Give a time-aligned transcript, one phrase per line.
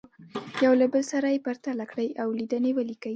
[0.63, 3.09] یو له بل سره یې پرتله کړئ او لیدنې ولیکئ.